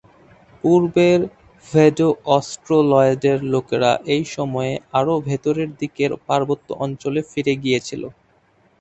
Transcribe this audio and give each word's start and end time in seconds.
পূর্বের 0.61 1.19
ভেডো-অস্ট্রোলয়েডের 1.65 3.39
লোকেরা 3.53 3.91
এই 4.13 4.23
সময়ে 4.35 4.73
আরও 4.99 5.13
ভেতরের 5.27 5.69
দিকের 5.79 6.11
পার্বত্য 6.27 6.67
অঞ্চলে 6.85 7.21
ফিরে 7.31 7.53
গিয়েছিল। 7.63 8.03